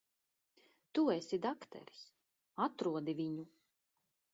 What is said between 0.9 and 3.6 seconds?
Tu esi dakteris. Atrodi viņu.